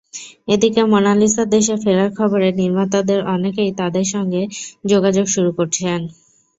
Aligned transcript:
এদিকে 0.47 0.81
মোনালিসার 0.91 1.47
দেশে 1.49 1.75
ফেরার 1.83 2.11
খবরে 2.17 2.47
নির্মাতাদের 2.61 3.19
অনেকেই 3.33 3.71
তাঁর 3.79 4.05
সঙ্গে 4.13 4.41
যোগাযোগ 4.85 5.25
শুরু 5.27 5.51
করেছেন। 5.57 5.99